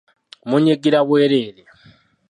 [0.49, 1.63] Munyiigira bwereere.